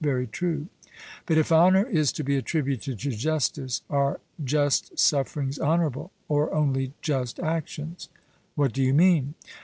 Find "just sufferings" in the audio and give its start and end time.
4.43-5.59